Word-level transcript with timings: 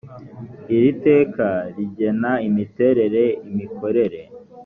iri 0.75 0.91
teka 1.05 1.47
rigena 1.75 2.31
imiterere 2.47 3.23
imikorere 3.49 4.19